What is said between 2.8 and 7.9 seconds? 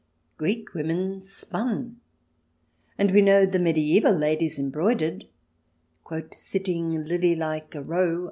and we know the medieval ladies embroidered" sitting, lily like, a